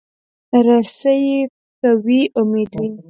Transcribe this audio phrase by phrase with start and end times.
[0.67, 1.25] رسۍ
[1.79, 2.89] که وي، امید وي.